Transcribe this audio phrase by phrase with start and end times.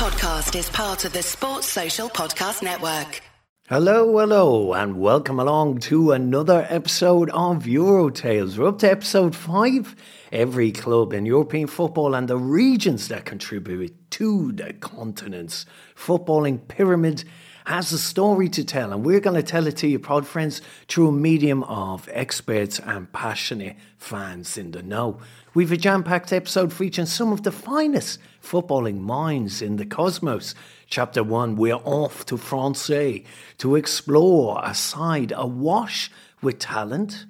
[0.00, 3.20] podcast is part of the Sports Social Podcast Network.
[3.68, 8.56] Hello, hello, and welcome along to another episode of Eurotales.
[8.56, 9.94] We're up to episode five.
[10.32, 17.24] Every club in European football and the regions that contribute to the continent's footballing pyramid
[17.70, 20.60] has a story to tell, and we're going to tell it to you, proud friends,
[20.88, 25.20] through a medium of experts and passionate fans in the know.
[25.54, 30.56] We've a jam packed episode featuring some of the finest footballing minds in the cosmos.
[30.88, 33.20] Chapter 1, we're off to France eh?
[33.58, 36.10] to explore a side awash
[36.42, 37.24] with talent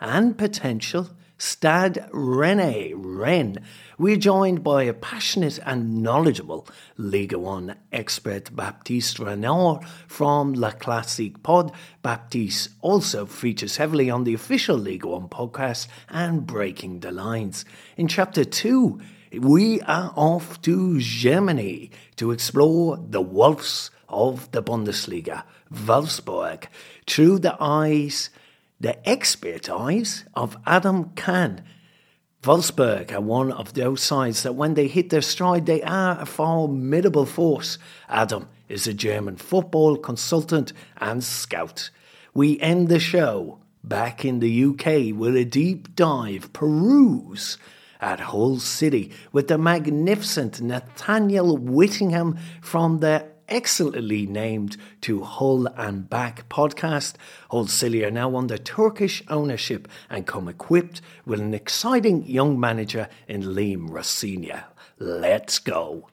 [0.00, 1.08] and potential
[1.44, 3.58] Stade Rennais Rennes.
[3.98, 11.42] We're joined by a passionate and knowledgeable Ligue 1 expert, Baptiste Reynaud from La Classique
[11.42, 11.70] Pod.
[12.00, 17.66] Baptiste also features heavily on the official Ligue 1 podcast and Breaking the Lines.
[17.98, 18.98] In chapter 2,
[19.40, 26.68] we are off to Germany to explore the Wolves of the Bundesliga, Wolfsburg,
[27.06, 28.30] through the eyes
[28.84, 31.62] the expert eyes of Adam Khan.
[32.42, 36.26] Wolfsburg are one of those sides that when they hit their stride, they are a
[36.26, 37.78] formidable force.
[38.10, 41.88] Adam is a German football consultant and scout.
[42.34, 47.56] We end the show back in the UK with a deep dive peruse
[48.02, 56.10] at Hull City with the magnificent Nathaniel Whittingham from the excellently named to Hull and
[56.10, 57.14] Back podcast.
[57.52, 63.08] Hull City are now under Turkish ownership and come equipped with an exciting young manager
[63.28, 64.64] in Liam Rosenior.
[64.98, 66.08] Let's go.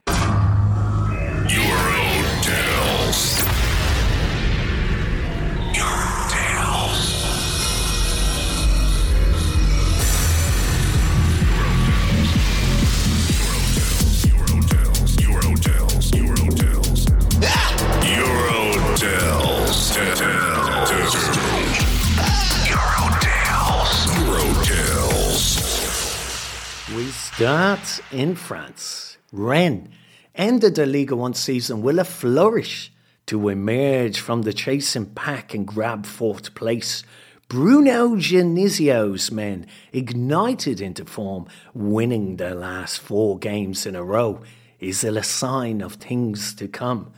[27.41, 29.17] Start in France.
[29.31, 29.89] Rennes
[30.35, 32.93] ended their Ligue 1 season with a flourish
[33.25, 37.01] to emerge from the chasing pack and grab fourth place.
[37.47, 44.43] Bruno Genesio's men ignited into form, winning their last four games in a row.
[44.79, 47.11] Is it a sign of things to come?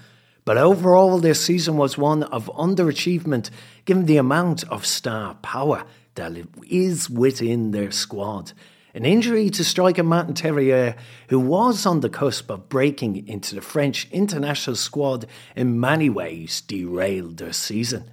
[0.46, 3.50] But overall, their season was one of underachievement
[3.84, 5.84] given the amount of star power
[6.16, 6.32] that
[6.70, 8.54] is within their squad.
[8.96, 10.96] An injury to striker Martin Terrier,
[11.30, 16.62] who was on the cusp of breaking into the French international squad, in many ways
[16.62, 18.12] derailed their season.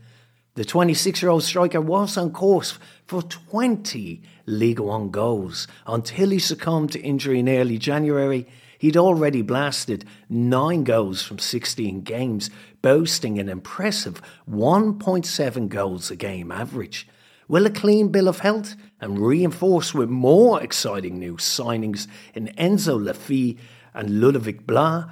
[0.55, 6.39] The 26 year old striker was on course for 20 League One goals until he
[6.39, 8.47] succumbed to injury in early January.
[8.79, 12.49] He'd already blasted nine goals from 16 games,
[12.81, 17.07] boasting an impressive 1.7 goals a game average.
[17.51, 22.97] Will a clean bill of health and reinforced with more exciting new signings in Enzo
[22.97, 23.59] Le Fée
[23.93, 25.07] and Ludovic Blas,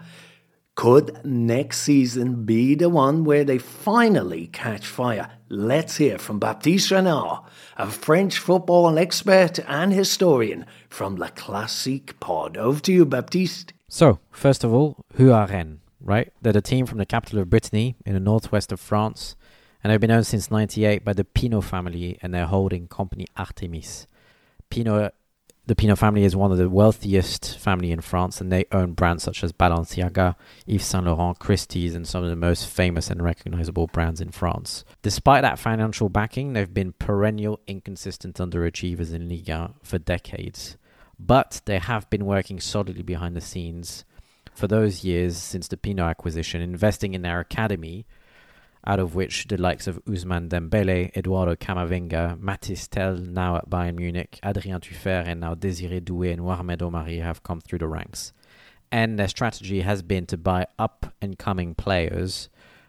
[0.77, 5.29] could next season be the one where they finally catch fire?
[5.49, 7.45] Let's hear from Baptiste Reynaud,
[7.77, 12.57] a French football expert and historian from La Classique Pod.
[12.57, 13.73] Over to you, Baptiste.
[13.89, 16.33] So, first of all, who are Rennes, right?
[16.41, 19.35] They're the team from the capital of Brittany in the northwest of France
[19.83, 24.07] and they've been owned since 98 by the Pinault family and their holding company Artemis.
[24.71, 25.13] Pinault,
[25.67, 29.23] the Pinault family is one of the wealthiest family in France, and they own brands
[29.23, 30.35] such as Balenciaga,
[30.67, 34.85] Yves Saint Laurent, Christie's, and some of the most famous and recognizable brands in France.
[35.03, 40.79] Despite that financial backing, they've been perennial inconsistent underachievers in Ligue for decades.
[41.19, 44.05] But they have been working solidly behind the scenes
[44.55, 48.07] for those years since the Pinault acquisition, investing in their academy
[48.89, 53.97] out of which the likes of Ousmane Dembele, Eduardo Camavinga, Mathys Tel, now at Bayern
[53.97, 58.33] Munich, Adrien Truffert, and now Desiré Doué and Warmed Omari have come through the ranks.
[58.91, 62.49] And their strategy has been to buy up and coming players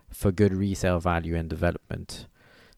[0.10, 2.28] for good resale value and development.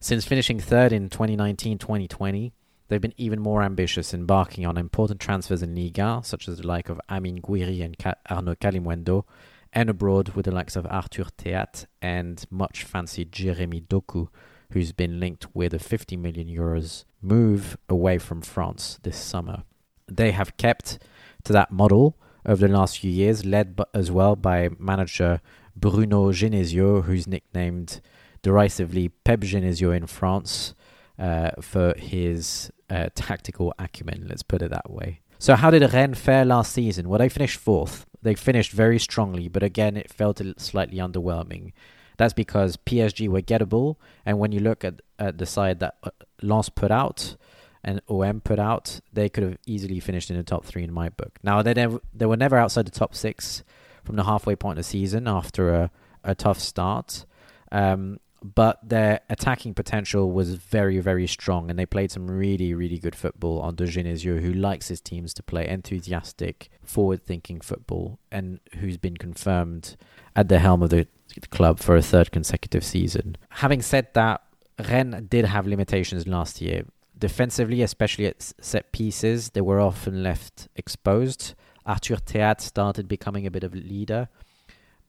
[0.00, 2.52] Since finishing third in 2019 2020,
[2.88, 6.88] they've been even more ambitious, embarking on important transfers in Ligue, such as the like
[6.88, 7.96] of Amine Gouiri and
[8.28, 9.24] Arnaud Kalimuendo,
[9.72, 14.28] and abroad with the likes of Arthur Theate and much fancied Jeremy Doku,
[14.72, 19.62] who's been linked with a 50 million euros move away from France this summer.
[20.08, 20.98] They have kept
[21.44, 25.40] to that model over the last few years, led as well by manager
[25.76, 28.00] Bruno Genesio, who's nicknamed
[28.42, 30.74] derisively Pep Genesio in France
[31.18, 35.20] uh, for his uh, tactical acumen, let's put it that way.
[35.38, 37.08] So, how did Rennes fare last season?
[37.08, 41.72] Well, they finished fourth they finished very strongly, but again, it felt slightly underwhelming.
[42.16, 46.10] That's because PSG were gettable, and when you look at, at the side that uh,
[46.40, 47.36] Lens put out
[47.82, 51.08] and OM put out, they could have easily finished in the top three in my
[51.08, 51.38] book.
[51.42, 53.64] Now they never, they were never outside the top six
[54.04, 55.90] from the halfway point of the season after a,
[56.22, 57.24] a tough start.
[57.72, 62.98] Um, but their attacking potential was very, very strong, and they played some really, really
[62.98, 68.96] good football under Genesio, who likes his teams to play enthusiastic, forward-thinking football, and who's
[68.96, 69.96] been confirmed
[70.34, 71.06] at the helm of the
[71.50, 73.36] club for a third consecutive season.
[73.50, 74.42] Having said that,
[74.88, 76.84] Rennes did have limitations last year.
[77.16, 81.54] Defensively, especially at set pieces, they were often left exposed.
[81.86, 84.28] Arthur Theate started becoming a bit of a leader,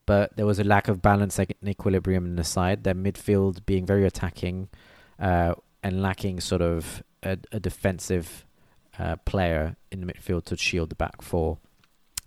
[0.05, 2.83] but there was a lack of balance and equilibrium in the side.
[2.83, 4.69] Their midfield being very attacking
[5.19, 8.45] uh, and lacking sort of a, a defensive
[8.99, 11.57] uh, player in the midfield to shield the back four.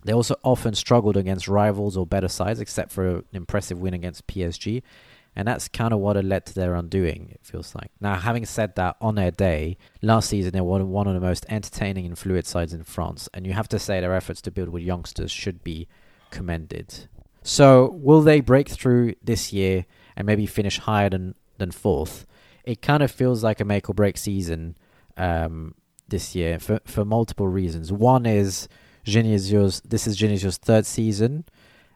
[0.03, 4.27] They also often struggled against rivals or better sides, except for an impressive win against
[4.27, 4.81] PSG.
[5.35, 7.91] And that's kind of what led to their undoing, it feels like.
[8.01, 11.45] Now, having said that, on their day, last season they were one of the most
[11.47, 13.29] entertaining and fluid sides in France.
[13.35, 15.87] And you have to say their efforts to build with youngsters should be
[16.31, 17.07] commended.
[17.47, 19.85] So, will they break through this year
[20.17, 22.27] and maybe finish higher than, than fourth?
[22.65, 24.75] It kind of feels like a make or break season
[25.15, 25.73] um,
[26.09, 27.89] this year for, for multiple reasons.
[27.89, 28.67] One is
[29.05, 31.45] Genesio's, this is Genesio's third season,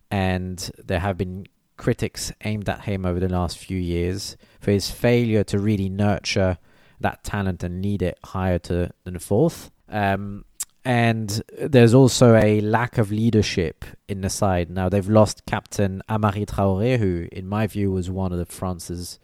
[0.09, 4.89] and there have been critics aimed at him over the last few years for his
[4.89, 6.59] failure to really nurture
[7.01, 9.69] that talent and lead it higher to than fourth.
[9.89, 10.45] Um,
[10.83, 14.69] and there's also a lack of leadership in the side.
[14.69, 19.19] Now they've lost captain Hamari Traoré, who, in my view, was one of the France's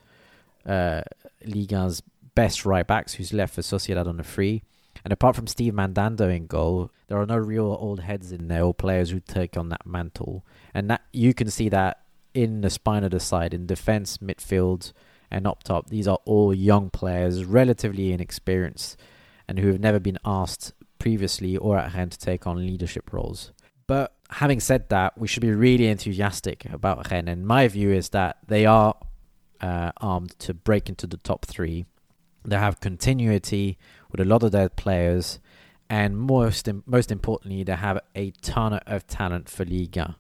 [0.66, 1.02] uh,
[1.46, 2.04] Ligue 1's
[2.36, 4.64] best right backs, who's left for Sociedad on a free.
[5.04, 8.64] And apart from Steve Mandanda in goal, there are no real old heads in there
[8.64, 10.46] or players who take on that mantle.
[10.74, 12.02] And that you can see that
[12.34, 14.94] in the spine of the side, in defense, midfield,
[15.32, 15.90] and up top.
[15.90, 19.00] These are all young players, relatively inexperienced,
[19.48, 20.74] and who have never been asked
[21.08, 23.54] previously or at hand to take on leadership roles.
[23.88, 27.30] But having said that, we should be really enthusiastic about Rennes.
[27.30, 28.94] And my view is that they are
[29.62, 31.86] uh, armed to break into the top three.
[32.44, 33.78] They have continuity
[34.12, 35.40] with a lot of their players,
[35.90, 40.14] and most most importantly, they have a ton of talent for Ligue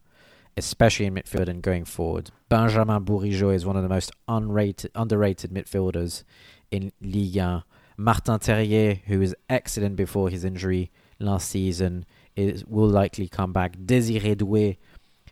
[0.59, 2.31] especially in midfield and going forward.
[2.49, 6.23] Benjamin Bourigeaud is one of the most unrated, underrated midfielders
[6.71, 7.61] in Ligue.
[7.97, 12.05] Martin Terrier, who was excellent before his injury last season,
[12.35, 13.75] is will likely come back.
[13.75, 14.77] Désiré Doué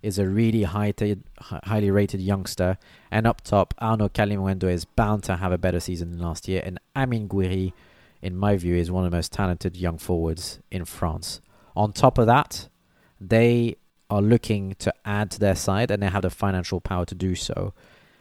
[0.01, 2.77] is a really high t- highly rated youngster.
[3.11, 6.61] And up top, Arnaud Kalimuendo is bound to have a better season than last year.
[6.65, 7.73] And Amine Gouiri,
[8.21, 11.41] in my view, is one of the most talented young forwards in France.
[11.75, 12.67] On top of that,
[13.19, 13.77] they
[14.09, 17.35] are looking to add to their side and they have the financial power to do
[17.35, 17.73] so.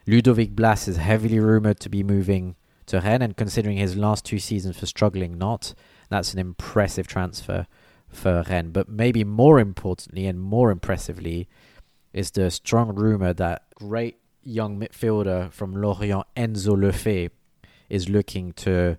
[0.06, 4.38] Ludovic Blas is heavily rumored to be moving to Rennes, and considering his last two
[4.38, 5.74] seasons for struggling not,
[6.08, 7.66] that's an impressive transfer
[8.08, 8.72] for Rennes.
[8.72, 11.48] But maybe more importantly and more impressively
[12.12, 17.30] is the strong rumor that great young midfielder from Lorient, Enzo Le Fée,
[17.88, 18.98] is looking to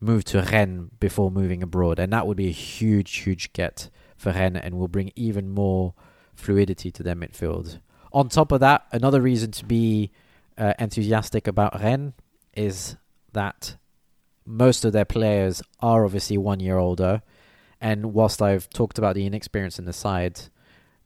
[0.00, 1.98] move to Rennes before moving abroad.
[1.98, 5.94] And that would be a huge, huge get for Rennes and will bring even more
[6.34, 7.80] fluidity to their midfield.
[8.12, 10.10] On top of that, another reason to be
[10.58, 12.12] uh, enthusiastic about Rennes
[12.54, 12.96] is
[13.32, 13.76] that
[14.44, 17.22] most of their players are obviously one year older.
[17.80, 20.40] And whilst I've talked about the inexperience in the side,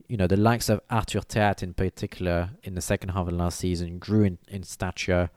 [0.08, 3.58] you know, the likes of Arthur Theate in particular in the second half of last
[3.58, 5.30] season grew in, in stature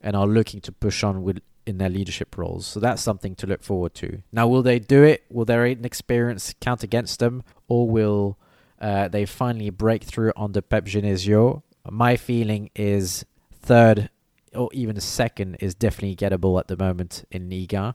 [0.00, 2.66] and are looking to push on with in their leadership roles.
[2.66, 4.22] So that's something to look forward to.
[4.32, 5.24] Now, will they do it?
[5.30, 7.42] Will their inexperience count against them?
[7.68, 8.38] Or will
[8.80, 11.62] uh, they finally break through the Pep Genesio.
[11.90, 14.10] My feeling is third
[14.54, 17.94] or even second is definitely gettable at the moment in Ligue,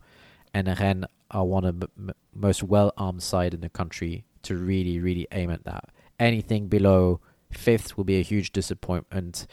[0.54, 1.90] and Rennes are one of the
[2.34, 5.86] most well-armed side in the country to really, really aim at that.
[6.20, 9.48] Anything below fifth will be a huge disappointment,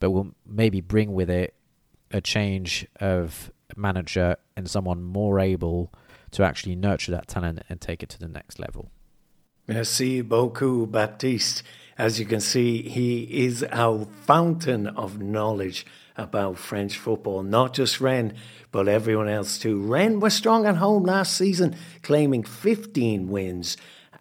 [0.00, 1.54] but will maybe bring with it
[2.10, 5.92] a change of manager and someone more able
[6.30, 8.90] to actually nurture that talent and take it to the next level.
[9.66, 11.62] Merci beaucoup, Baptiste.
[11.98, 15.84] As you can see, he is our fountain of knowledge
[16.18, 18.34] about French football, not just Rennes,
[18.72, 19.80] but everyone else too.
[19.80, 23.76] Rennes were strong at home last season, claiming 15 wins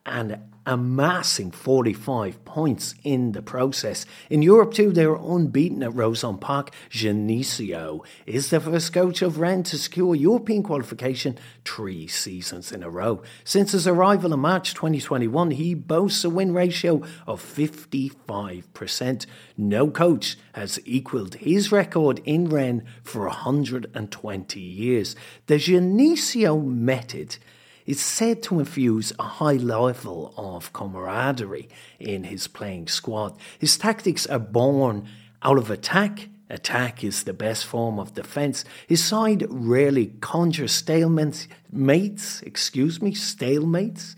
[0.06, 4.06] and amassing 45 points in the process.
[4.30, 6.72] In Europe, too, they were unbeaten at Roazhon Park.
[6.90, 12.90] Genesio is the first coach of Rennes to secure European qualification three seasons in a
[12.90, 13.24] row.
[13.46, 19.26] Since his arrival in March 2021, he boasts a win ratio of 55%.
[19.56, 25.16] No coach has equalled his record in Rennes for 120 years.
[25.46, 27.38] The Genesio method
[27.88, 33.36] is said to infuse a high level of camaraderie in his playing squad.
[33.58, 35.08] His tactics are born
[35.42, 36.28] out of attack.
[36.50, 38.64] Attack is the best form of defence.
[38.88, 44.16] His side rarely conjures stalemates, mates, excuse me, stalemates.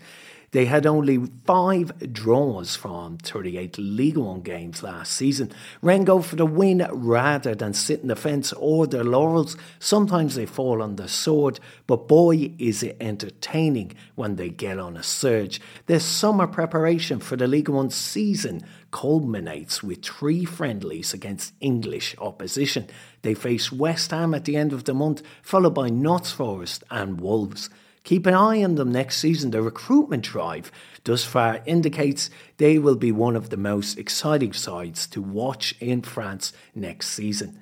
[0.52, 5.52] They had only five draws from 38 League One games last season.
[5.80, 9.56] Rennes go for the win rather than sit in the fence or their laurels.
[9.78, 14.96] Sometimes they fall on the sword, but boy is it entertaining when they get on
[14.96, 15.60] a surge.
[15.86, 22.88] Their summer preparation for the League One season culminates with three friendlies against English opposition.
[23.22, 27.20] They face West Ham at the end of the month, followed by Notts Forest and
[27.20, 27.70] Wolves.
[28.04, 29.50] Keep an eye on them next season.
[29.50, 30.72] The recruitment drive
[31.04, 36.02] thus far indicates they will be one of the most exciting sides to watch in
[36.02, 37.58] France next season.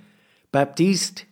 [0.52, 1.24] Baptiste,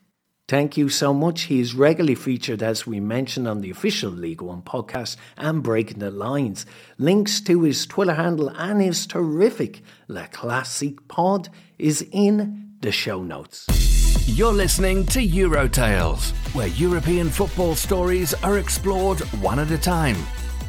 [0.48, 1.42] thank you so much.
[1.42, 6.00] He is regularly featured, as we mentioned, on the official League One podcast and Breaking
[6.00, 6.66] the Lines.
[6.98, 11.48] Links to his Twitter handle and his terrific La Classique pod
[11.78, 13.75] is in the show notes.
[14.25, 20.16] You're listening to Eurotales, where European football stories are explored one at a time.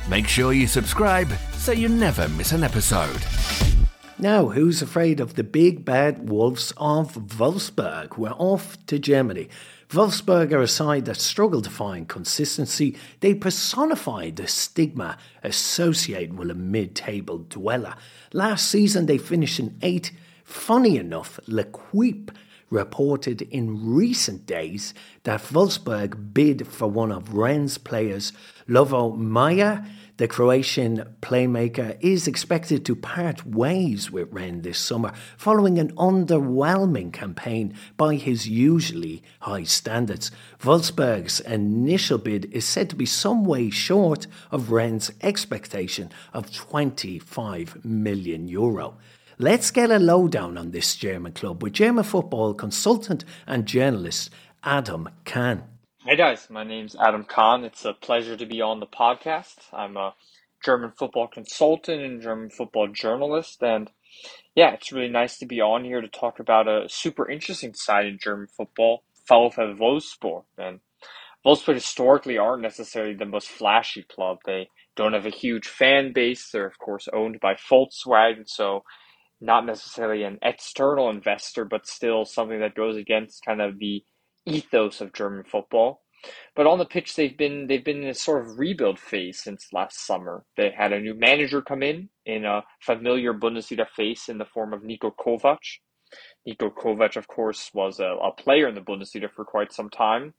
[0.09, 3.21] Make sure you subscribe so you never miss an episode.
[4.19, 8.17] Now, who's afraid of the big bad wolves of Wolfsburg?
[8.17, 9.49] We're off to Germany.
[9.89, 12.97] Wolfsburg are a side that struggle to find consistency.
[13.21, 17.95] They personify the stigma associated with a mid table dweller.
[18.33, 20.11] Last season, they finished in eighth.
[20.43, 22.31] Funny enough, L'Equipe
[22.69, 24.93] reported in recent days
[25.23, 28.33] that Wolfsburg bid for one of Rennes players,
[28.67, 29.85] Lovro Majer.
[30.17, 37.13] The Croatian playmaker is expected to part ways with Rennes this summer following an underwhelming
[37.13, 40.31] campaign by his usually high standards.
[40.61, 47.85] Wolfsburg's initial bid is said to be some way short of Rennes' expectation of 25
[47.85, 48.97] million euro.
[49.39, 54.31] Let's get a lowdown on this German club with German football consultant and journalist
[54.63, 55.63] Adam Khan.
[56.03, 57.63] Hey guys, my name's Adam Khan.
[57.63, 59.57] It's a pleasure to be on the podcast.
[59.71, 60.15] I'm a
[60.65, 63.91] German football consultant and German football journalist, and
[64.55, 68.07] yeah, it's really nice to be on here to talk about a super interesting side
[68.07, 70.45] in German football, VfL Wolfsburg.
[70.57, 70.79] And
[71.45, 74.39] Wolfsburg historically aren't necessarily the most flashy club.
[74.47, 76.49] They don't have a huge fan base.
[76.49, 78.83] They're of course owned by Volkswagen, so
[79.39, 84.03] not necessarily an external investor, but still something that goes against kind of the
[84.45, 86.01] ethos of German football.
[86.55, 89.67] But on the pitch, they've been they've been in a sort of rebuild phase since
[89.71, 90.43] last summer.
[90.55, 94.73] They had a new manager come in in a familiar Bundesliga face in the form
[94.73, 95.59] of Niko Kovac.
[96.47, 100.33] Niko Kovac, of course, was a, a player in the Bundesliga for quite some time.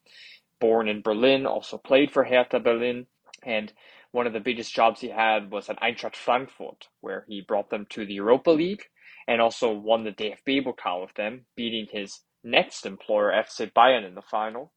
[0.61, 3.07] Born in Berlin, also played for Hertha Berlin,
[3.45, 3.73] and
[4.13, 7.87] one of the biggest jobs he had was at Eintracht Frankfurt, where he brought them
[7.91, 8.85] to the Europa League
[9.27, 14.15] and also won the DFB Pokal with them, beating his next employer, FC Bayern, in
[14.15, 14.73] the final.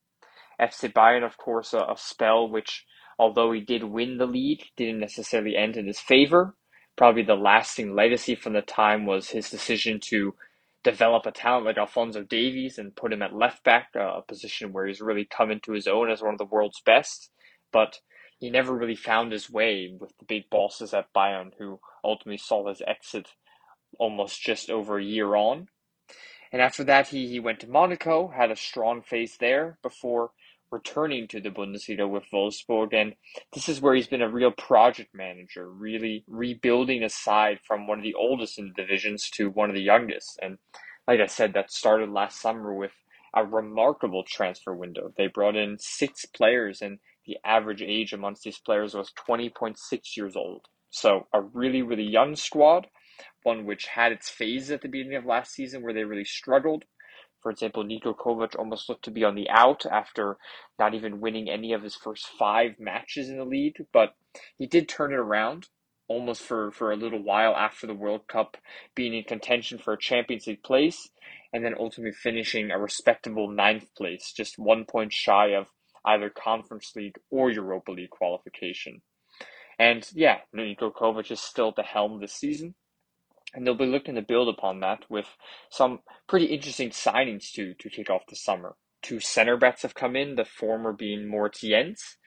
[0.60, 2.86] FC Bayern, of course, a, a spell which,
[3.18, 6.56] although he did win the league, didn't necessarily end in his favor.
[6.98, 10.36] Probably the lasting legacy from the time was his decision to
[10.84, 14.86] develop a talent like Alphonso Davies and put him at left back, a position where
[14.88, 17.32] he's really come into his own as one of the world's best.
[17.72, 18.00] But
[18.42, 22.68] he never really found his way with the big bosses at Bayern, who ultimately saw
[22.68, 23.30] his exit
[24.00, 25.68] almost just over a year on.
[26.52, 30.32] And after that, he, he went to Monaco, had a strong phase there before
[30.72, 32.96] returning to the Bundesliga with Wolfsburg.
[32.96, 33.14] And
[33.54, 38.00] this is where he's been a real project manager, really rebuilding a side from one
[38.00, 40.40] of the oldest in the divisions to one of the youngest.
[40.42, 40.58] And
[41.08, 42.94] like I said, that started last summer with
[43.36, 45.14] a remarkable transfer window.
[45.16, 46.98] They brought in six players and
[47.32, 49.78] the average age amongst these players was 20.6
[50.18, 50.68] years old.
[50.90, 52.88] So a really, really young squad,
[53.44, 56.84] one which had its phases at the beginning of last season where they really struggled.
[57.42, 60.38] For example, Niko Kovac almost looked to be on the out after
[60.78, 64.16] not even winning any of his first five matches in the league, but
[64.58, 65.70] he did turn it around
[66.12, 68.58] almost for, for a little while after the World Cup,
[68.96, 71.10] being in contention for a Champions League place,
[71.54, 75.68] and then ultimately finishing a respectable ninth place, just one point shy of
[76.06, 79.02] either Conference League or Europa League qualification.
[79.80, 82.76] And yeah, Niko Kovac is still at the helm this season.
[83.54, 85.28] And they'll be looking to build upon that with
[85.70, 88.76] some pretty interesting signings to to kick off the summer.
[89.02, 92.18] Two center backs have come in, the former being Moritz Jenz.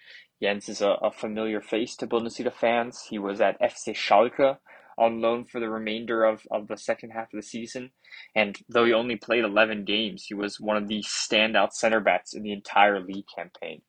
[0.42, 3.04] Jenz is a, a familiar face to Bundesliga fans.
[3.08, 4.58] He was at FC Schalke
[4.98, 7.90] on loan for the remainder of, of the second half of the season.
[8.34, 12.34] And though he only played 11 games, he was one of the standout center backs
[12.34, 13.82] in the entire league campaign.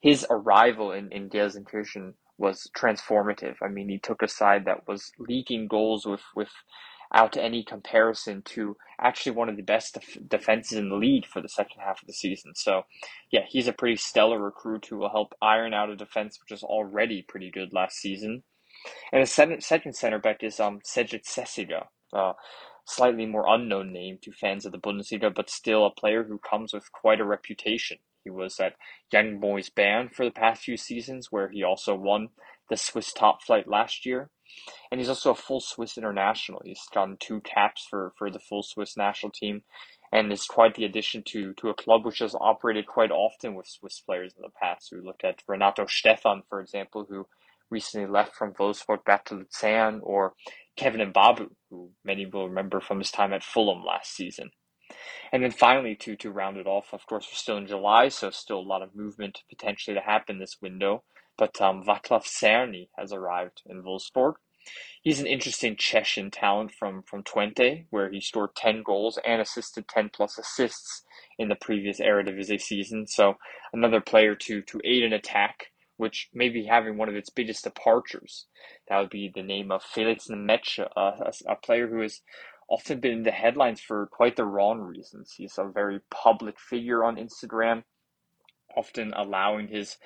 [0.00, 3.56] His arrival in, in Gelsenkirchen was transformative.
[3.62, 8.76] I mean, he took a side that was leaking goals with, without any comparison to
[9.00, 12.06] actually one of the best def- defenses in the league for the second half of
[12.06, 12.52] the season.
[12.54, 12.82] So,
[13.32, 16.62] yeah, he's a pretty stellar recruit who will help iron out a defense which was
[16.62, 18.44] already pretty good last season.
[19.12, 22.32] And the second, second center back is um Cedric Zesiger, uh,
[22.86, 26.72] slightly more unknown name to fans of the Bundesliga, but still a player who comes
[26.72, 27.98] with quite a reputation.
[28.24, 28.74] He was at
[29.12, 32.28] Young Boys Bern for the past few seasons, where he also won
[32.68, 34.30] the Swiss top flight last year.
[34.90, 36.62] And he's also a full Swiss international.
[36.64, 39.62] He's gotten two caps for, for the full Swiss national team
[40.12, 43.66] and is quite the addition to, to a club which has operated quite often with
[43.66, 44.90] Swiss players in the past.
[44.90, 47.26] We looked at Renato Steffen, for example, who
[47.70, 50.34] recently left from Wolfsburg back to Luzern, or
[50.76, 54.50] Kevin Mbabu, who many will remember from his time at Fulham last season.
[55.32, 58.30] And then finally, to, to round it off, of course, we're still in July, so
[58.30, 61.04] still a lot of movement potentially to happen this window.
[61.36, 64.34] But um, Vaclav Cerny has arrived in Wolfsburg.
[65.02, 69.88] He's an interesting Chechen talent from, from Twente, where he scored 10 goals and assisted
[69.88, 71.04] 10 plus assists
[71.38, 73.06] in the previous Eredivisie season.
[73.06, 73.34] So
[73.72, 75.68] another player to, to aid in attack
[75.98, 78.46] which may be having one of its biggest departures.
[78.88, 82.22] That would be the name of Felix Nmecha, a, a, player who has
[82.68, 85.34] often been in the headlines for quite the wrong reasons.
[85.36, 87.82] He's a very public figure on Instagram,
[88.76, 89.98] often allowing his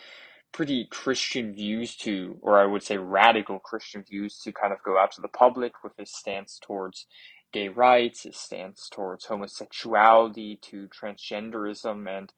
[0.51, 4.99] pretty Christian views to, or I would say radical Christian views to kind of go
[4.99, 7.07] out to the public with his stance towards
[7.53, 12.33] gay rights, his stance towards homosexuality, to transgenderism, and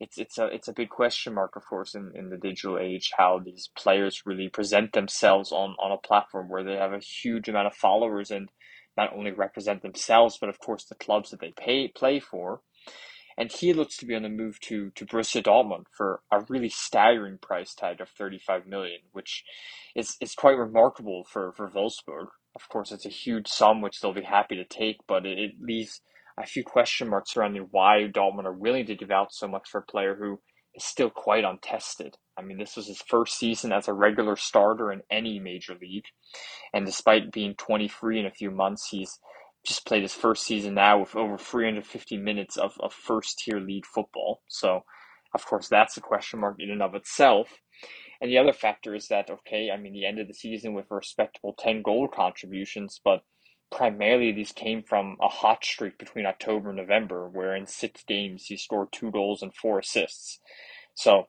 [0.00, 3.12] it's it's a it's a big question mark, of course, in, in the digital age,
[3.16, 7.48] how these players really present themselves on, on a platform where they have a huge
[7.48, 8.50] amount of followers and
[8.96, 12.60] not only represent themselves, but of course the clubs that they pay play for.
[13.38, 16.70] And he looks to be on the move to to Borussia Dortmund for a really
[16.70, 19.44] staggering price tag of 35 million, which
[19.94, 22.28] is, is quite remarkable for, for Wolfsburg.
[22.54, 25.52] Of course, it's a huge sum which they'll be happy to take, but it, it
[25.60, 26.00] leaves
[26.38, 29.78] a few question marks surrounding why Dortmund are willing to give out so much for
[29.78, 30.40] a player who
[30.74, 32.16] is still quite untested.
[32.38, 36.04] I mean, this was his first season as a regular starter in any major league.
[36.74, 39.18] And despite being 23 in a few months, he's
[39.66, 43.86] just played his first season now with over 350 minutes of, of first tier league
[43.86, 44.42] football.
[44.48, 44.84] So,
[45.34, 47.48] of course, that's a question mark in and of itself.
[48.20, 50.94] And the other factor is that, okay, I mean, he ended the season with a
[50.94, 53.22] respectable 10 goal contributions, but
[53.70, 58.46] primarily these came from a hot streak between October and November, where in six games
[58.46, 60.40] he scored two goals and four assists.
[60.94, 61.28] So,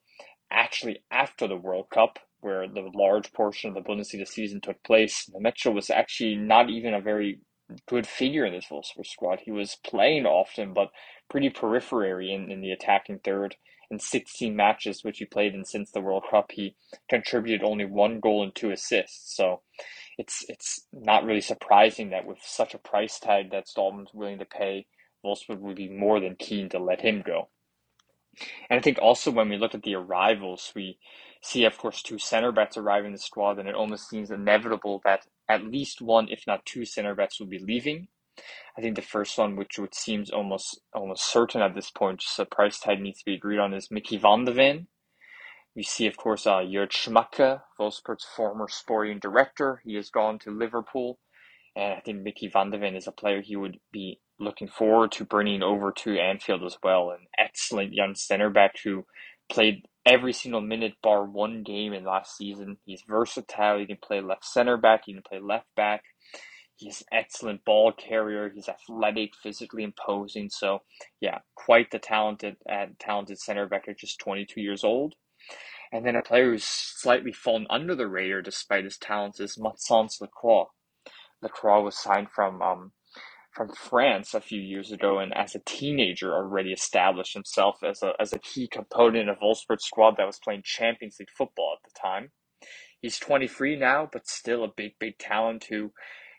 [0.51, 5.29] actually, after the World Cup, where the large portion of the Bundesliga season took place,
[5.35, 7.39] Nmecha was actually not even a very
[7.87, 9.39] good figure in this Wolfsburg squad.
[9.43, 10.89] He was playing often, but
[11.29, 13.55] pretty periphery in, in the attacking third.
[13.89, 16.75] In 16 matches which he played in since the World Cup, he
[17.09, 19.35] contributed only one goal and two assists.
[19.35, 19.61] So
[20.17, 24.45] it's it's not really surprising that with such a price tag that Stallman's willing to
[24.45, 24.87] pay,
[25.25, 27.49] Wolfsburg would be more than keen to let him go.
[28.69, 30.97] And I think also when we look at the arrivals, we
[31.41, 35.01] see, of course, two center backs arriving in the squad, and it almost seems inevitable
[35.05, 38.07] that at least one, if not two, center backs will be leaving.
[38.77, 42.37] I think the first one, which would seems almost almost certain at this point, just
[42.39, 44.87] a price tag needs to be agreed on, is Mickey van de Ven.
[45.77, 49.79] We see, of course, uh, Jörg Schmadtke, Wolfsburg's former sporting director.
[49.85, 51.19] He has gone to Liverpool,
[51.75, 55.11] and I think Mickey van de Ven is a player he would be looking forward
[55.11, 57.11] to bringing over to Anfield as well.
[57.11, 59.05] An excellent young center back who
[59.49, 62.77] played every single minute bar one game in last season.
[62.83, 63.77] He's versatile.
[63.77, 65.03] He can play left center back.
[65.05, 66.01] He can play left back.
[66.77, 68.49] He's an excellent ball carrier.
[68.49, 70.49] He's athletic, physically imposing.
[70.49, 70.81] So,
[71.21, 75.13] yeah, quite the talented uh, talented center back just 22 years old.
[75.91, 80.19] And then a player who's slightly fallen under the radar despite his talents is Maxence
[80.19, 80.65] Lacroix.
[81.41, 82.91] Lacroix was signed from um,
[83.51, 88.13] from France a few years ago, and as a teenager, already established himself as a
[88.19, 91.99] as a key component of Wolfsburg's squad that was playing Champions League football at the
[91.99, 92.31] time.
[93.01, 95.91] He's 23 now, but still a big, big talent who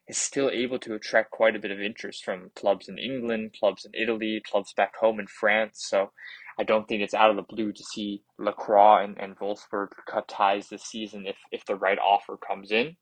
[0.09, 3.85] is still able to attract quite a bit of interest from clubs in England, clubs
[3.85, 5.85] in Italy, clubs back home in France.
[5.89, 6.11] So
[6.59, 10.27] I don't think it's out of the blue to see Lacroix and, and Wolfsburg cut
[10.29, 12.97] ties this season if, if the right offer comes in.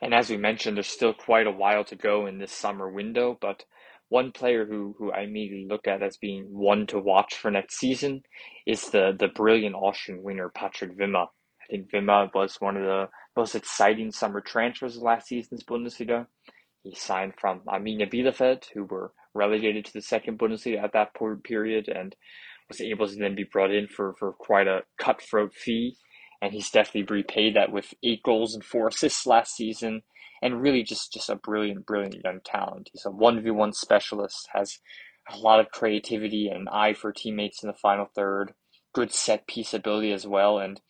[0.00, 3.36] And as we mentioned, there's still quite a while to go in this summer window,
[3.40, 3.64] but
[4.08, 7.78] one player who, who I immediately look at as being one to watch for next
[7.78, 8.22] season
[8.66, 11.26] is the, the brilliant Austrian winger, Patrick Wimmer.
[11.26, 16.26] I think Wimmer was one of the most exciting summer transfers of last season's Bundesliga.
[16.82, 21.14] He signed from Arminia Bielefeld, who were relegated to the second Bundesliga at that
[21.44, 22.14] period, and
[22.68, 25.96] was able to then be brought in for, for quite a cutthroat fee.
[26.42, 30.02] And he's definitely repaid that with eight goals and four assists last season,
[30.42, 32.88] and really just, just a brilliant, brilliant young talent.
[32.92, 34.78] He's a 1v1 specialist, has
[35.28, 38.54] a lot of creativity and an eye for teammates in the final third,
[38.92, 40.80] good set piece ability as well, and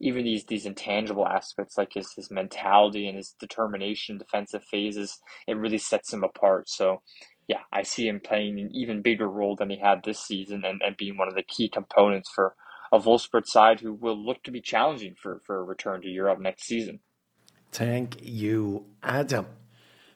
[0.00, 5.56] even these these intangible aspects like his his mentality and his determination, defensive phases, it
[5.56, 6.68] really sets him apart.
[6.68, 7.02] So
[7.48, 10.82] yeah, I see him playing an even bigger role than he had this season and,
[10.82, 12.54] and being one of the key components for
[12.92, 16.38] a Wolfsburg side who will look to be challenging for, for a return to Europe
[16.38, 17.00] next season.
[17.72, 19.46] Thank you, Adam.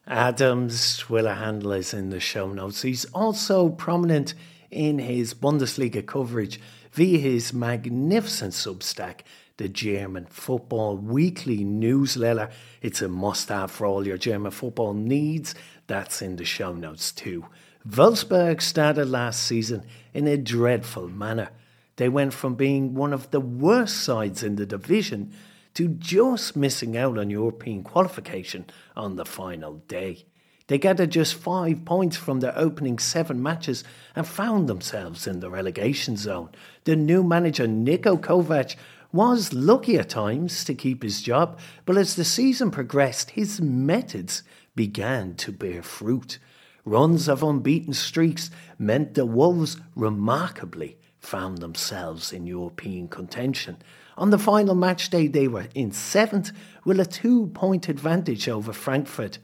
[0.07, 2.83] Adam's Willa Handler is in the show notes.
[2.83, 4.35] He's also prominent
[4.71, 6.61] in his Bundesliga coverage
[6.93, 9.21] via his magnificent Substack,
[9.59, 12.51] the German Football Weekly newsletter.
[12.81, 15.55] It's a must have for all your German football needs.
[15.87, 17.47] That's in the show notes too.
[17.89, 21.51] Wolfsburg started last season in a dreadful manner.
[21.97, 25.33] They went from being one of the worst sides in the division
[25.75, 28.67] to just missing out on European qualification
[28.97, 30.25] on the final day.
[30.69, 35.51] They gathered just five points from their opening seven matches and found themselves in the
[35.51, 36.51] relegation zone.
[36.85, 38.77] The new manager, Niko Kovac,
[39.13, 44.43] was lucky at times to keep his job, but as the season progressed, his methods
[44.75, 46.39] began to bear fruit.
[46.85, 53.77] Runs of unbeaten streaks meant the Wolves remarkably found themselves in European contention.
[54.19, 56.51] On the final match day, they were in seventh
[56.85, 59.39] with a two point advantage over Frankfurt.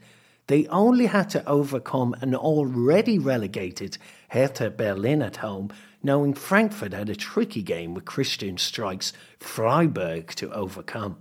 [0.47, 3.97] They only had to overcome an already relegated
[4.29, 5.71] Hertha Berlin at home,
[6.03, 11.17] knowing Frankfurt had a tricky game with Christian Streich Freiburg to overcome.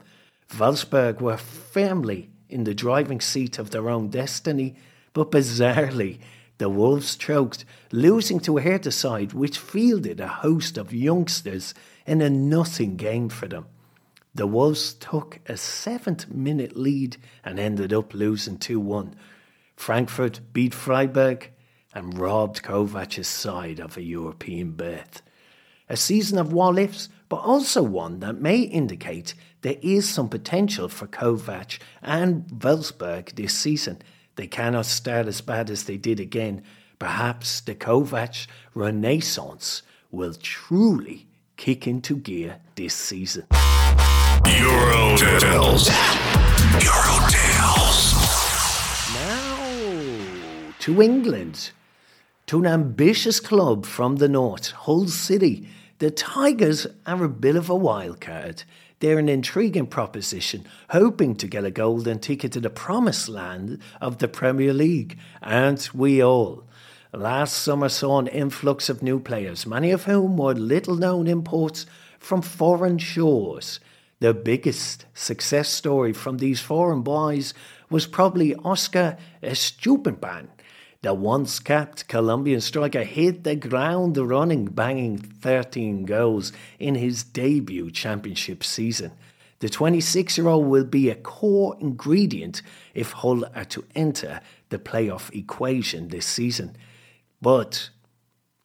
[0.50, 4.76] Wolfsburg were firmly in the driving seat of their own destiny,
[5.12, 6.18] but bizarrely,
[6.58, 11.72] the Wolves choked, losing to a Hertha which fielded a host of youngsters
[12.06, 13.66] in a nothing game for them.
[14.34, 19.14] The Wolves took a seventh minute lead and ended up losing 2 1.
[19.76, 21.50] Frankfurt beat Freiburg
[21.94, 25.22] and robbed Kovac's side of a European berth.
[25.88, 30.88] A season of what ifs, but also one that may indicate there is some potential
[30.88, 34.00] for Kovac and Wolfsburg this season.
[34.36, 36.62] They cannot start as bad as they did again.
[36.98, 43.46] Perhaps the Kovac renaissance will truly kick into gear this season.
[44.46, 45.88] Euro Tales.
[46.80, 48.14] Euro Tales.
[49.14, 51.70] Now to England.
[52.46, 55.68] To an ambitious club from the north, Hull City.
[55.98, 58.62] The Tigers are a bit of a wild card.
[59.00, 64.18] They're an intriguing proposition, hoping to get a golden ticket to the promised land of
[64.18, 66.62] the Premier League, aren't we all?
[67.12, 71.84] Last summer saw an influx of new players, many of whom were little known imports
[72.20, 73.80] from foreign shores.
[74.20, 77.54] The biggest success story from these foreign boys
[77.90, 80.46] was probably Oscar Estupiñán.
[81.02, 87.92] The once capped Colombian striker hit the ground running, banging 13 goals in his debut
[87.92, 89.12] championship season.
[89.60, 92.62] The 26 year old will be a core ingredient
[92.94, 96.76] if Hull are to enter the playoff equation this season.
[97.40, 97.90] But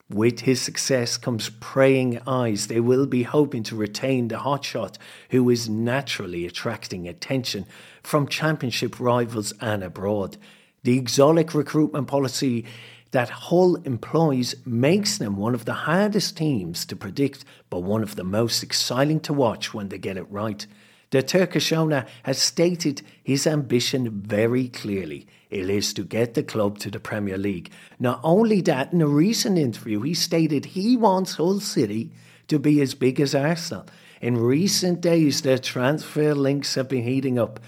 [0.09, 2.65] with his success comes praying eyes.
[2.65, 4.97] They will be hoping to retain the hotshot
[5.29, 7.67] who is naturally attracting attention
[8.01, 10.37] from championship rivals and abroad.
[10.83, 12.65] The exotic recruitment policy
[13.11, 18.15] that Hull employs makes them one of the hardest teams to predict, but one of
[18.15, 20.65] the most exciting to watch when they get it right.
[21.11, 25.27] The Turkish owner has stated his ambition very clearly.
[25.51, 27.69] It is to get the club to the Premier League.
[27.99, 32.09] Not only that, in a recent interview, he stated he wants Hull City
[32.47, 33.85] to be as big as Arsenal.
[34.21, 37.59] In recent days, their transfer links have been heating up,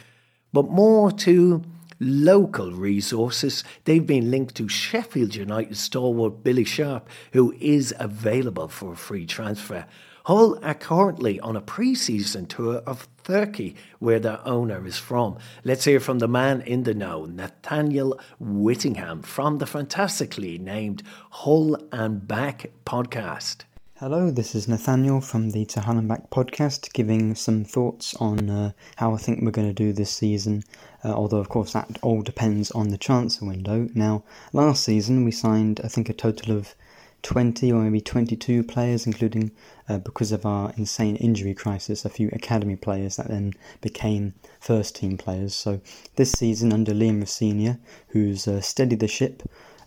[0.52, 1.64] but more to
[2.00, 3.64] local resources.
[3.86, 9.26] They've been linked to Sheffield United stalwart Billy Sharp, who is available for a free
[9.26, 9.86] transfer.
[10.26, 15.38] Hull are currently on a pre-season tour of Turkey, where their owner is from.
[15.64, 21.78] Let's hear from the man in the know, Nathaniel Whittingham, from the fantastically named Hull
[21.92, 23.66] and Back podcast.
[24.00, 28.72] Hello, this is Nathaniel from the To and Back podcast, giving some thoughts on uh,
[28.98, 30.66] how I think we're going to do this season.
[31.02, 33.88] Uh, although, of course, that all depends on the transfer window.
[33.96, 36.76] Now, last season we signed, I think, a total of
[37.22, 39.52] 20 or maybe 22 players, including,
[39.88, 44.98] uh, because of our insane injury crisis, a few academy players that then became first
[44.98, 45.56] team players.
[45.56, 45.80] So,
[46.18, 47.80] this season, under Liam Rosenior,
[48.10, 49.42] who's uh, steadied the ship,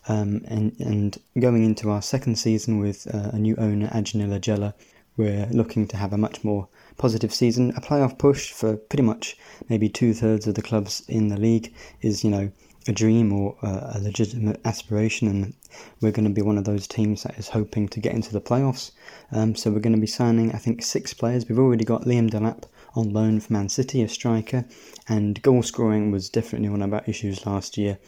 [0.08, 4.72] um, and, and going into our second season with uh, a new owner, Acun Ilıcalı,
[5.16, 7.72] we're looking to have a much more positive season.
[7.76, 9.36] A playoff push for pretty much
[9.68, 12.50] maybe two thirds of the clubs in the league is, you know,
[12.86, 15.54] a dream or uh, a legitimate aspiration, and
[16.00, 18.40] we're going to be one of those teams that is hoping to get into the
[18.40, 18.92] playoffs.
[19.30, 21.46] Um, so we're going to be signing, I think, six players.
[21.46, 24.64] We've already got Liam Delap on loan from Man City, a striker,
[25.08, 27.98] and goal scoring was definitely one of our issues last year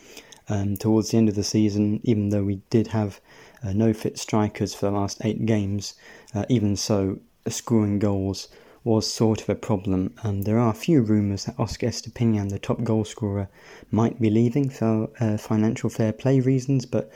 [0.50, 3.20] um, towards the end of the season, even though we did have
[3.62, 5.94] uh, no fit strikers for the last eight games,
[6.34, 8.48] uh, even so, scoring goals
[8.84, 10.14] was sort of a problem.
[10.24, 13.48] There are a few rumours that Oscar Estupiñán, the top goal scorer,
[13.90, 17.10] might be leaving for uh, financial fair play reasons, but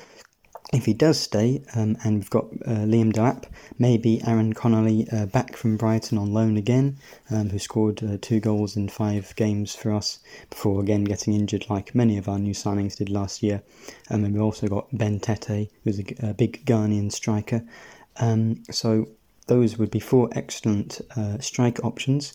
[0.72, 3.44] if he does stay, um, and we've got uh, Liam Delap,
[3.78, 6.96] maybe Aaron Connolly uh, back from Brighton on loan again,
[7.30, 10.18] um, who scored uh, two goals in five games for us
[10.50, 13.62] before again getting injured, like many of our new signings did last year.
[14.10, 17.62] Um, and we've also got Ben Tetteh, who's a, a big Ghanaian striker.
[18.16, 19.08] Um, so
[19.46, 22.34] those would be four excellent uh, strike options.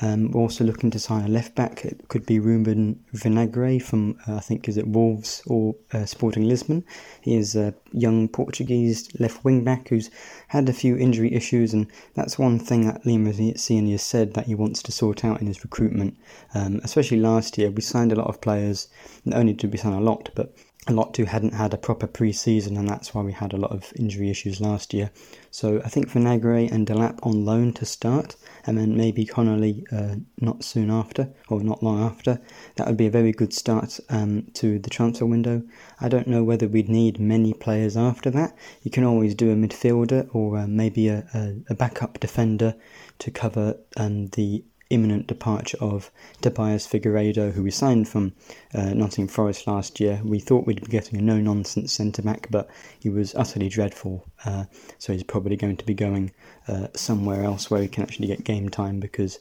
[0.00, 1.84] Um, we're also looking to sign a left back.
[1.84, 6.48] It could be Ruben Vinagre from, uh, I think, is it Wolves or uh, Sporting
[6.48, 6.84] Lisbon.
[7.20, 10.10] He is a young Portuguese left wing back who's
[10.48, 14.54] had a few injury issues, and that's one thing that Liam Rosenior said that he
[14.54, 16.16] wants to sort out in his recruitment.
[16.54, 18.88] Um, especially last year, we signed a lot of players,
[19.24, 20.54] not only did we sign a lot, but
[20.88, 23.72] a lot who hadn't had a proper pre-season, and that's why we had a lot
[23.72, 25.10] of injury issues last year.
[25.50, 30.16] So I think Vinagre and Delap on loan to start, and then maybe Connolly uh,
[30.40, 32.40] not soon after, or not long after.
[32.76, 35.62] That would be a very good start um, to the transfer window.
[36.00, 38.56] I don't know whether we'd need many players after that.
[38.82, 42.74] You can always do a midfielder or uh, maybe a, a, a, backup defender
[43.18, 48.32] to cover um, the imminent departure of Tobias Figueiredo, who we signed from
[48.74, 50.20] uh, Nottingham Forest last year.
[50.24, 54.24] We thought we'd be getting a no nonsense centre back, but he was utterly dreadful.
[54.44, 54.64] Uh,
[54.98, 56.32] so he's probably going to be going
[56.66, 59.38] uh, somewhere else where he can actually get game time because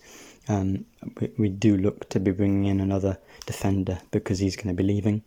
[0.49, 0.85] um,
[1.19, 4.83] we, we, do look to be bringing in another defender because he's going to be
[4.83, 5.23] leaving.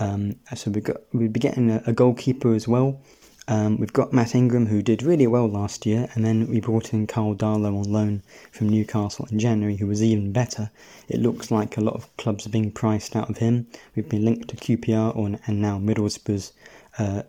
[0.00, 3.00] Um, so we got we'll be getting a, a goalkeeper as well.
[3.46, 6.94] Um, we've got Matt Ingram, who did really well last year, and then we brought
[6.94, 10.70] in Carl Darlow on loan from Newcastle in January, who was even better.
[11.08, 13.66] It looks like a lot of clubs are being priced out of him.
[13.94, 16.52] We've been linked to QPR on, and now Middlesbrough's
[16.98, 17.24] uh,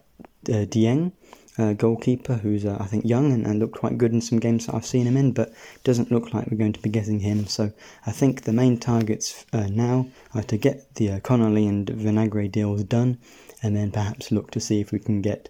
[0.47, 1.12] uh, Dieng,
[1.58, 4.65] uh, goalkeeper, who's uh, I think young and, and, looked quite good in some games
[4.65, 7.45] that I've seen him in, but doesn't look like we're going to be getting him.
[7.47, 7.71] So
[8.06, 12.51] I think the main targets uh, now are to get the uh, Connolly and Vinagre
[12.51, 13.17] deals done,
[13.62, 15.49] and then perhaps look to see if we can get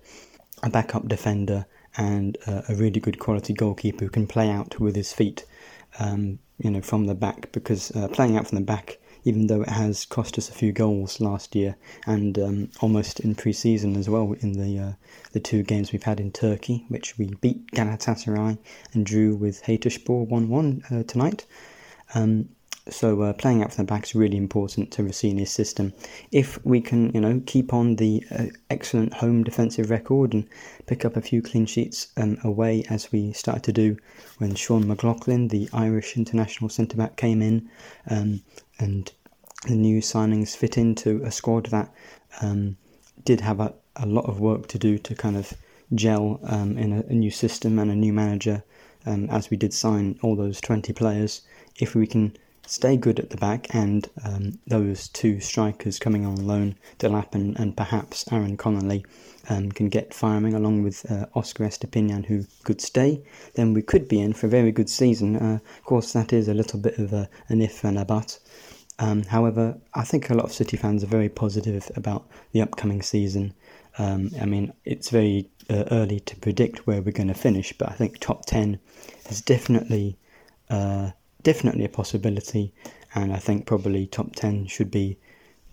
[0.65, 1.65] a backup defender
[1.97, 5.45] and a really good quality goalkeeper who can play out with his feet,
[5.99, 7.51] um, you know, from the back.
[7.54, 10.71] Because uh, playing out from the back, even though it has cost us a few
[10.71, 11.75] goals last year
[12.06, 14.93] and um, almost in pre-season as well in the uh,
[15.32, 18.58] the two games we've had in Turkey, which we beat Galatasaray
[18.93, 21.45] and drew with one one uh, tonight.
[22.13, 22.49] Um,
[22.89, 25.93] so uh, playing out from the back is really important to Rosenior's system.
[26.32, 30.48] If we can, you know, keep on the uh, excellent home defensive record and
[30.86, 33.98] pick up a few clean sheets um, away as we started to do
[34.38, 37.69] when Sean McLoughlin, the Irish international centre back, came in,
[38.10, 38.43] um,
[38.78, 39.12] and
[39.67, 41.91] the new signings fit into a squad that
[42.41, 42.78] um,
[43.24, 45.54] did have a, a, lot of work to do to kind of
[45.95, 48.63] gel um, in a, a, new system and a new manager.
[49.08, 51.41] Um, as we did sign all those 20 players,
[51.78, 52.36] if we can
[52.67, 57.58] stay good at the back, and um, those two strikers coming on loan, Delap and,
[57.60, 59.06] and perhaps Aaron Connolly,
[59.49, 63.23] um, can get firing along with uh, Oscar Estupiñán, who could stay,
[63.54, 65.36] then we could be in for a very good season.
[65.36, 68.39] Uh, of course, that is a little bit of a, an if and a but.
[68.97, 73.01] Um, however, I think a lot of City fans are very positive about the upcoming
[73.01, 73.54] season.
[73.97, 77.89] Um, I mean, it's very uh, early to predict where we're going to finish, but
[77.89, 78.80] I think top 10
[79.30, 80.17] is definitely
[80.69, 81.12] uh,
[81.45, 82.73] definitely a possibility,
[83.13, 85.17] and I think probably top ten should be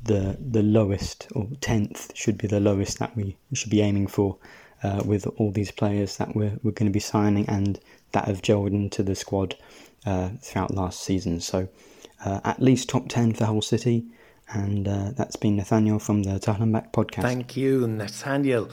[0.05, 4.37] the the lowest, or tenth should be the lowest that we should be aiming for.
[4.85, 7.79] Uh, with all these players that we're, we're going to be signing and
[8.11, 9.55] that have gelled into the squad
[10.07, 11.39] uh, throughout last season.
[11.41, 11.69] So,
[12.25, 14.05] uh, at least top 10 for the whole City.
[14.49, 17.23] And uh, that's been Nathaniel from the To Hell and Back podcast.
[17.23, 18.71] Thank you, Nathaniel.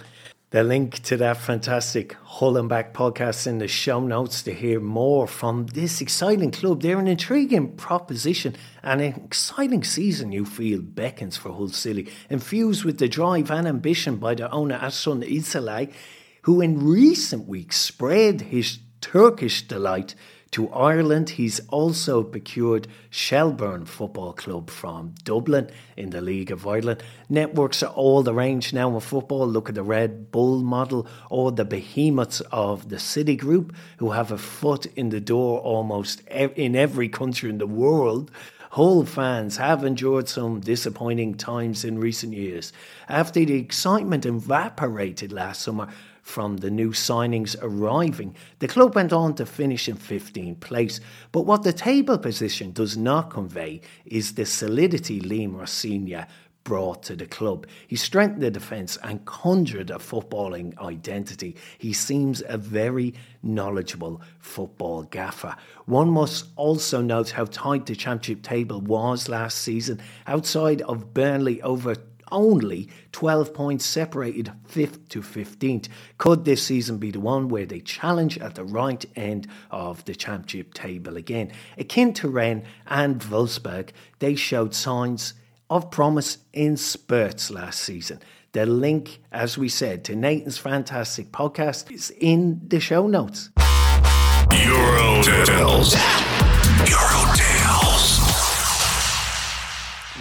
[0.51, 4.79] The link to that fantastic Hull and Back podcast in the show notes to hear
[4.79, 6.81] more from this exciting club.
[6.81, 12.83] They're an intriguing proposition and an exciting season you feel beckons for Hull City, infused
[12.83, 15.93] with the drive and ambition by their owner Acun Ilıcalı,
[16.41, 20.15] who in recent weeks spread his Turkish delight
[20.51, 21.31] to Ireland.
[21.31, 27.03] He's also procured Shelbourne Football Club from Dublin in the League of Ireland.
[27.29, 29.47] Networks are all the range now in football.
[29.47, 34.31] Look at the Red Bull model or the behemoths of the City Group, who have
[34.31, 38.31] a foot in the door almost in every country in the world.
[38.73, 42.71] Hull fans have endured some disappointing times in recent years.
[43.07, 45.88] After the excitement evaporated last summer
[46.29, 50.99] from the new signings arriving, the club went on to finish in 15th place.
[51.31, 56.27] But what the table position does not convey is the solidity Liam Rosenior
[56.63, 57.65] brought to the club.
[57.87, 61.55] He strengthened the defence and conjured a footballing identity.
[61.79, 65.55] He seems a very knowledgeable football gaffer.
[65.85, 69.99] One must also note how tight the championship table was last season.
[70.27, 71.95] Outside of Burnley, over
[72.31, 75.87] only 12 points separated 5th to 15th.
[76.17, 80.15] Could this season be the one where they challenge at the right end of the
[80.15, 81.51] championship table again?
[81.77, 83.89] Akin to Rennes and Wolfsburg,
[84.19, 85.33] they showed signs
[85.69, 88.19] of promise in spurts last season.
[88.51, 93.51] The link, as we said, to Nathan's fantastic podcast is in the show notes.
[94.51, 96.48] Euro Tales.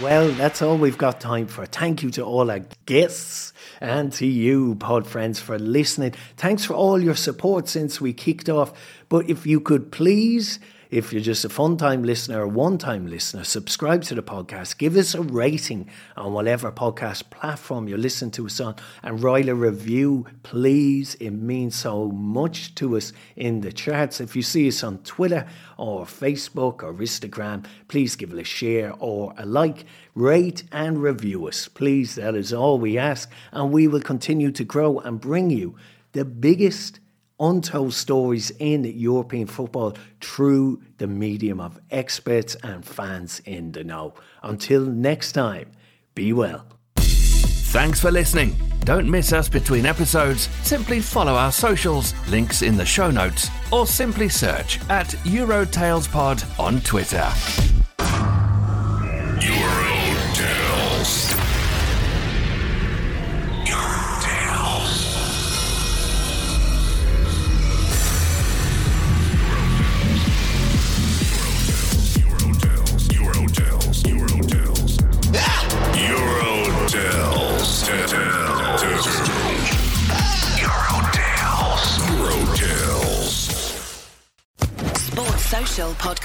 [0.01, 1.65] Well, that's all we've got time for.
[1.65, 6.13] Thank you to all our guests and to you, pod friends, for listening.
[6.37, 8.71] Thanks for all your support since we kicked off.
[9.09, 13.05] But if you could please if you're just a fun time listener or one time
[13.05, 18.31] listener, subscribe to the podcast, give us a rating on whatever podcast platform you listen
[18.31, 21.13] to us on, and write a review, please.
[21.15, 24.19] It means so much to us in the charts.
[24.19, 25.47] If you see us on Twitter
[25.77, 31.47] or Facebook or Instagram, please give it a share or a like, rate and review
[31.47, 31.67] us.
[31.67, 35.75] Please, that is all we ask, and we will continue to grow and bring you
[36.13, 36.99] the biggest
[37.39, 44.13] untold stories in European football through the medium of experts and fans in the know.
[44.43, 45.71] Until next time,
[46.15, 46.65] be well.
[46.97, 48.55] Thanks for listening.
[48.79, 50.49] Don't miss us between episodes.
[50.63, 56.81] Simply follow our socials, links in the show notes, or simply search at EuroTalesPod on
[56.81, 57.31] Twitter.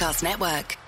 [0.04, 0.83] Podcast Network.